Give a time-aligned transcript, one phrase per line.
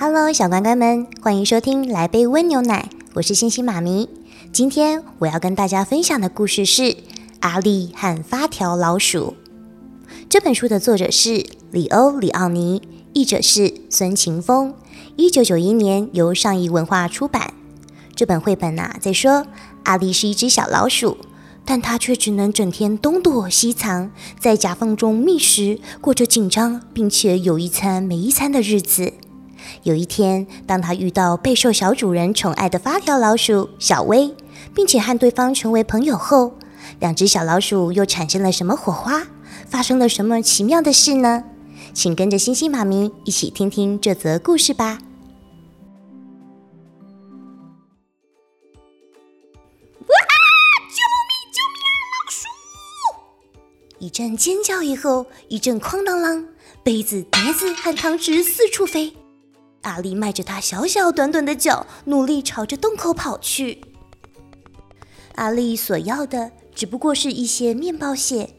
[0.00, 4.08] Hello，小乖乖们，欢迎收听《来杯温牛奶》，我是星星妈咪。
[4.52, 6.82] 今天我要跟大家分享的故事是
[7.40, 9.34] 《阿丽和发条老鼠》。
[10.28, 12.80] 这本书的作者是里欧·里奥尼，
[13.12, 14.72] 译者是孙晴峰，
[15.16, 17.52] 一九九一年由上译文化出版。
[18.14, 19.48] 这本绘本呐，在说
[19.82, 21.18] 阿丽是一只小老鼠，
[21.64, 29.14] 但它却只能整天东躲西藏，在夹缝中觅食，过着紧张并且有一餐没一餐的日子。
[29.82, 34.34] 有一天，当他遇到备受小主人宠爱的发条老鼠小薇，
[34.74, 36.54] 并且和对方成为朋友后，
[37.00, 39.26] 两只小老鼠又产生了什么火花？
[39.68, 41.44] 发生了什么奇妙的事呢？
[41.92, 44.98] 请跟着星星妈咪一起听听这则故事吧！
[50.06, 50.14] 哇！
[50.88, 51.32] 救命！
[51.52, 51.82] 救命！
[52.14, 52.46] 老鼠！
[53.98, 56.46] 一阵尖叫以后，一阵哐当啷，
[56.82, 59.17] 杯子、碟子和汤匙四处飞。
[59.82, 63.80] 阿丽迈着她小小短短的脚，努力朝着洞口跑去。
[65.36, 68.50] 阿丽所要的只不过是一些面包屑，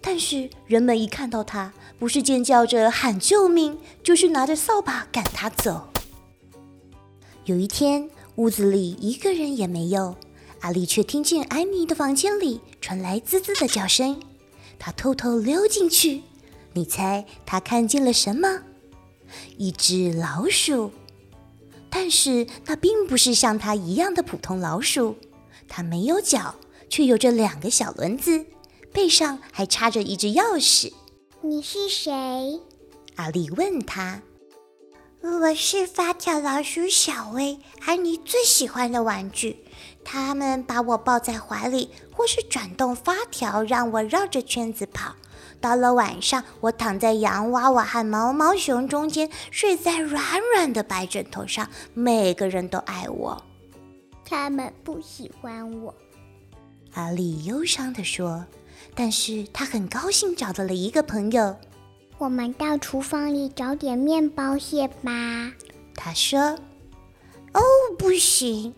[0.00, 5.88] 但是人们一看到她，不是尖叫着喊救命，就是拿着扫把赶她走。
[7.46, 10.16] 有一天，屋子里一个人也没有，
[10.60, 14.20] 阿丽却听见艾米的房间里传来滋滋的叫声。
[14.78, 16.22] 她偷偷溜进去，
[16.74, 18.62] 你猜她看见了什么？
[19.56, 20.90] 一只老鼠，
[21.90, 25.16] 但是那并不是像它一样的普通老鼠。
[25.68, 26.54] 它没有脚，
[26.88, 28.46] 却有着两个小轮子，
[28.92, 30.92] 背上还插着一只钥匙。
[31.40, 32.60] 你是谁？
[33.16, 34.22] 阿丽问他。
[35.22, 39.64] 我是发条老鼠小薇，安妮最喜欢的玩具。
[40.04, 45.16] 他们把我抱在怀里，或是转动发条，让我绕着圈子跑。
[45.60, 51.68] 到了晚上，我躺在洋娃娃和毛毛熊中间，睡在软软的白枕头上。
[51.94, 53.42] 每个人都爱我，
[54.24, 55.94] 他们不喜欢我。
[56.94, 58.46] 阿丽忧伤地说
[58.94, 61.56] ：“但是她很高兴找到了一个朋友。
[62.18, 65.52] 我们到厨房里找点面包屑吧。”
[65.94, 66.58] 他说。
[67.52, 67.60] “哦，
[67.98, 68.74] 不行。”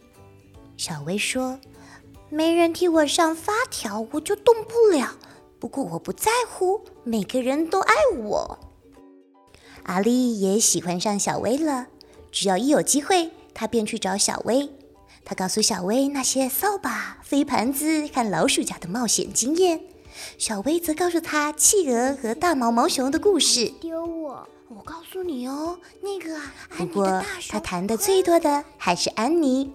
[0.76, 1.58] 小薇说
[2.30, 5.16] ，“没人替我上发条，我就动不了。”
[5.58, 8.58] 不过我不在乎，每个人都爱我。
[9.84, 11.86] 阿丽也喜欢上小薇了。
[12.30, 14.70] 只要一有机会，她便去找小薇。
[15.24, 19.80] 她告诉小薇那些扫把、飞盘子和老鼠家的冒险经验。
[20.36, 23.72] 小薇则告诉她企鹅和大毛毛熊的故事。
[23.80, 24.48] 丢我！
[24.68, 29.72] 我告诉你哦，那个啊，不过她谈的最多的 还是安妮。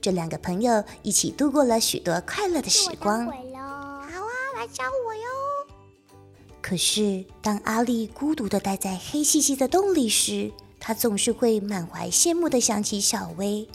[0.00, 3.30] 这两个朋友一起度过了许多快乐的时光。
[4.62, 5.22] 来找我哟！
[6.60, 13.68] 可是，当阿丽孤独的待在黑漆漆的洞里时，她总是会满怀羡慕的想起小薇。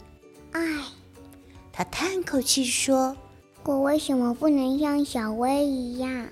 [0.52, 0.62] 唉，
[1.70, 3.14] 她叹口气说
[3.64, 6.26] ：“我为什么不能像小薇一样，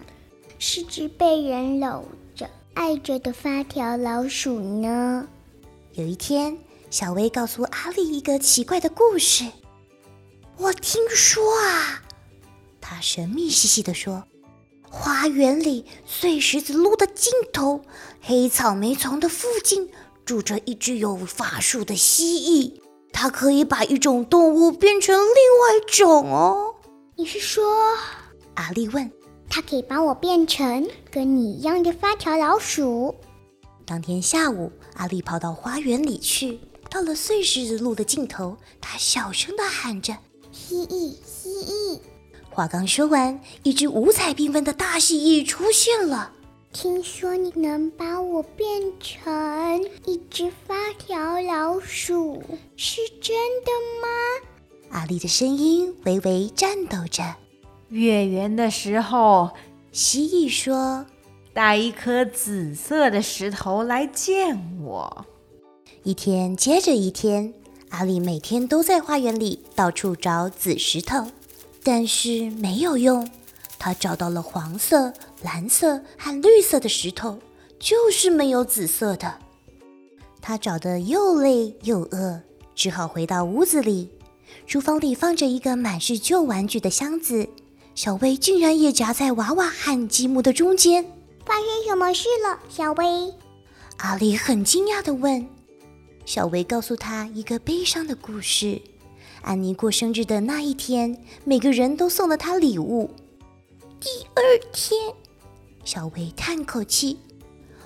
[0.58, 5.28] 是只被人搂着、爱着的发条老鼠呢？”
[5.92, 6.56] 有一天，
[6.90, 9.44] 小薇告诉阿丽一个奇怪的故事。
[10.56, 12.02] 我听说啊，
[12.80, 14.26] 她神秘兮兮的说。
[14.90, 17.82] 花园里碎石子路的尽头，
[18.20, 19.90] 黑草莓丛的附近，
[20.24, 22.80] 住着一只有法术的蜥蜴。
[23.12, 26.74] 它可以把一种动物变成另外一种哦。
[27.16, 27.64] 你是说？
[28.54, 29.10] 阿丽问。
[29.48, 33.14] 它可以把我变成跟你一样的发条老鼠。
[33.86, 36.58] 当天下午，阿丽跑到花园里去，
[36.90, 40.16] 到了碎石子路的尽头，她小声地喊着
[40.50, 42.00] ：“蜥蜴，蜥蜴。”
[42.56, 46.32] 话刚说完，一只五彩缤纷的大蜥蜴出现了。
[46.72, 52.42] 听说你能把我变成一只发条老鼠，
[52.74, 53.70] 是真的
[54.00, 54.98] 吗？
[54.98, 57.22] 阿丽的声音微微颤抖着。
[57.90, 59.50] 月圆的时候，
[59.92, 61.04] 蜥蜴说
[61.52, 65.26] ：“带一颗紫色的石头来见我。”
[66.04, 67.52] 一天接着一天，
[67.90, 71.26] 阿丽每天都在花园里到处找紫石头。
[71.88, 73.30] 但是没有用，
[73.78, 77.38] 他找到了黄色、蓝色和绿色的石头，
[77.78, 79.38] 就是没有紫色的。
[80.42, 82.42] 他找得又累又饿，
[82.74, 84.10] 只好回到屋子里。
[84.66, 87.48] 厨房里放着一个满是旧玩具的箱子，
[87.94, 91.04] 小薇竟然也夹在娃娃和积木的中间。
[91.44, 93.32] 发生什么事了，小薇？
[93.98, 95.46] 阿里很惊讶地问。
[96.24, 98.82] 小薇告诉他一个悲伤的故事：
[99.46, 103.08] 安妮过生日的那一天，每个人都送了她礼物。
[104.00, 105.14] 第二天，
[105.84, 107.20] 小薇叹口气。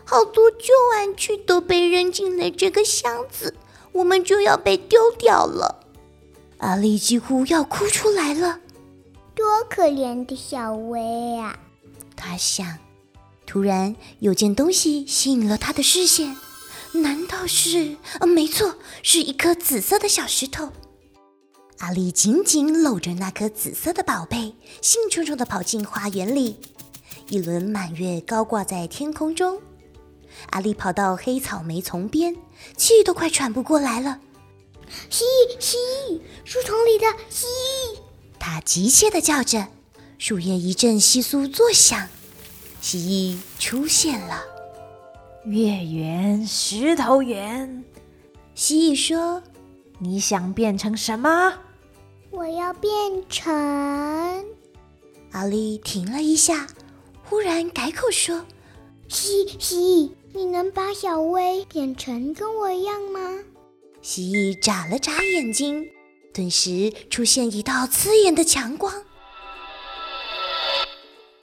[0.07, 3.55] 好多旧玩具都被扔进了这个箱子，
[3.93, 5.85] 我们就要被丢掉了。
[6.59, 8.61] 阿丽几乎要哭出来了，
[9.35, 11.61] 多可怜的小薇啊！
[12.17, 12.79] 他想。
[13.47, 16.37] 突然，有件东西吸引了他的视线，
[16.93, 17.97] 难道是……
[18.19, 20.71] 呃，没错，是一颗紫色的小石头。
[21.81, 26.59] 阿丽紧紧搂着那颗紫色的宝贝，兴冲冲地跑进花园里。
[27.31, 29.59] 一轮满月高挂在天空中。
[30.51, 32.37] 阿丽跑到黑草莓丛边，
[32.77, 34.21] 气都快喘不过来了。
[35.09, 35.79] 蜥蜴，蜥
[36.11, 37.99] 蜴，树丛里的蜥蜴！
[38.39, 39.67] 它急切地叫着，
[40.19, 42.09] 树叶一阵窸窣作响，
[42.83, 44.43] 蜥蜴出现了。
[45.47, 47.83] 月圆石头圆，
[48.55, 49.43] 蜥蜴说
[49.99, 51.55] ：“你想变成什么？”
[52.31, 52.91] 我要变
[53.29, 54.45] 成……
[55.33, 56.67] 阿丽停了一下，
[57.25, 58.45] 忽然改口说
[59.09, 63.43] ：“蜥蜥蜴。”你能把小薇变成跟我一样吗？
[64.01, 65.85] 蜥蜴眨了眨眼睛，
[66.33, 68.95] 顿时出现一道刺眼的强光，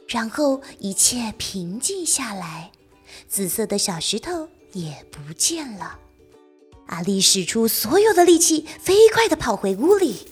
[0.08, 2.72] 然后一切平静下来，
[3.28, 6.00] 紫色的小石头也不见了。
[6.86, 10.30] 阿丽使出所有的力气，飞快地跑回屋里。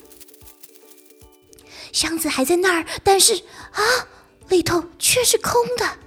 [1.96, 3.32] 箱子还在那儿，但是
[3.72, 3.80] 啊，
[4.50, 5.98] 里头却是空的。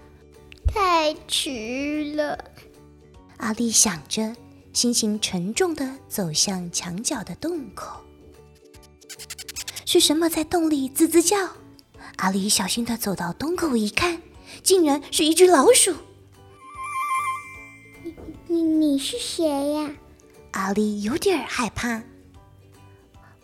[0.71, 2.37] 太迟了，
[3.37, 4.35] 阿丽想着，
[4.71, 8.01] 心情沉重的走向墙角的洞口。
[9.83, 11.55] 是什么在洞里吱吱叫？
[12.17, 14.21] 阿丽小心的走到洞口一看，
[14.61, 15.95] 竟然是一只老鼠。
[18.03, 18.13] 你
[18.45, 19.89] 你你是谁呀？
[20.51, 22.03] 阿丽有点害怕。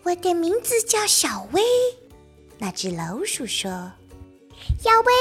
[0.03, 1.63] 我的名字叫小薇。
[2.57, 3.69] 那只老鼠说
[4.79, 5.13] ：“小薇。”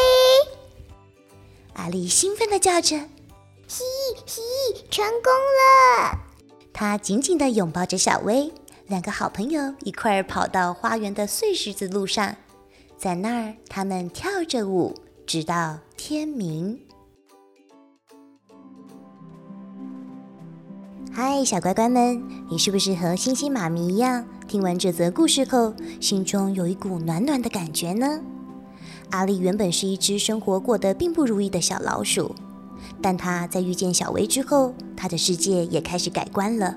[1.74, 2.96] 阿丽兴奋地叫着
[3.66, 6.18] ：“蜥蜴，蜥蜴，成功了！”
[6.72, 8.52] 她紧紧地拥抱着小薇，
[8.86, 12.36] 两个好朋友一块儿跑到花园的碎石子路上，
[12.96, 14.94] 在那儿他们跳着舞，
[15.26, 16.80] 直到天明。
[21.12, 28.20] 嗨，小乖乖们，你是不是和星星妈咪一样，听完这则故事后，心中有一股暖暖的感觉呢？
[29.10, 32.34] 阿丽原本是一只生活过得并不如意的小老鼠，
[33.00, 36.76] 但她在遇见小薇之后，她的世界也开始改观了。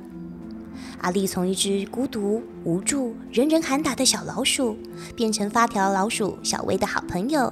[0.99, 4.75] 阿丽从一只孤独、无助、人人喊打的小老鼠，
[5.15, 7.51] 变成发条老鼠小薇的好朋友。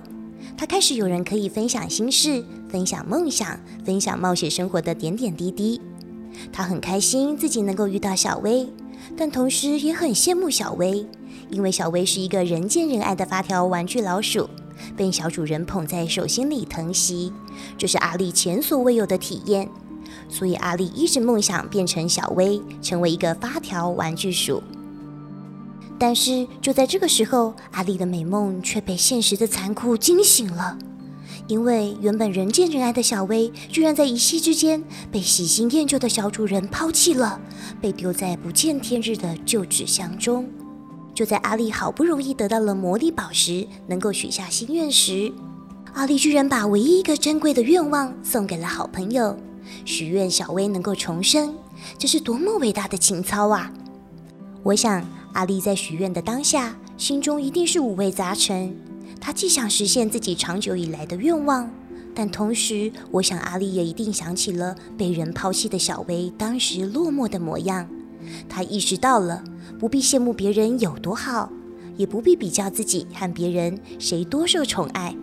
[0.57, 5.79] 她开始有人可以分享心事、分享梦想、分享冒险生活的点点滴滴。
[6.51, 8.67] 她很开心自己能够遇到小薇，
[9.17, 11.05] 但同时也很羡慕小薇，
[11.49, 14.49] 因为小薇是一个人见人爱的发条玩具老鼠。
[14.97, 17.31] 被小主人捧在手心里疼惜，
[17.77, 19.69] 这是阿丽前所未有的体验。
[20.27, 24.61] 所以阿丽一直梦想变成小薇，成为一个发条玩具鼠。
[25.97, 30.77] 但是就在这个时候，阿丽的美梦却被现实的残酷惊醒了。
[31.47, 37.39] 因为原本人见人爱的小薇，居然在一夕之间被喜新厌旧的小主人抛弃了，
[37.81, 40.47] 被丢在不见天日的旧纸箱中。
[41.13, 45.31] 就在阿丽好不容易得到了魔力宝石，能够许下心愿时，
[45.93, 49.37] 阿丽居然把唯一一个珍贵的愿望送给了好朋友，
[49.85, 51.55] 许愿小薇能够重生。
[51.97, 53.71] 这是多么伟大的情操啊！
[54.63, 58.75] 我想阿丽在许愿的当下，心中一定是五味杂陈。
[59.25, 61.67] 他既想实现自己长久以来的愿望，
[62.13, 67.89] 但同时，我想阿丽也一定想起了被人抛弃的小薇当时落寞的模样。
[68.47, 69.43] 他意识到了。
[69.79, 71.51] 不必羡慕别人有多好，
[71.97, 75.15] 也不必比较自己和别人谁多受宠爱。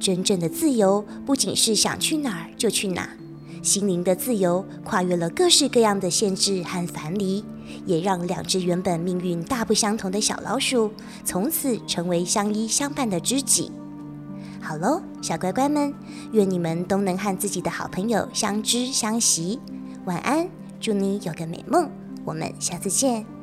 [0.00, 3.10] 真正的自由不仅是想去哪儿就去哪儿，
[3.62, 7.44] 心灵的自由跨越了各式各样的限制和樊篱，
[7.84, 10.92] 也让两只原本命运大不相同的小老鼠
[11.24, 13.70] 从此成为相依相伴的知己。
[14.60, 15.92] 好喽，小乖乖们，
[16.32, 19.58] 愿你们都能和自己的好朋友相知相惜。
[20.06, 20.48] 晚安，
[20.80, 21.90] 祝你有个美梦，
[22.24, 23.33] 我们下次见。